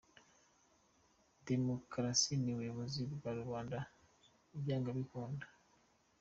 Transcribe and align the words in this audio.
Demukarasi 1.47 2.31
ni 2.37 2.51
ubuyobozi 2.53 3.01
bwa 3.13 3.31
rubanda 3.39 3.77
byanga 4.61 4.89
bikunda. 4.97 5.45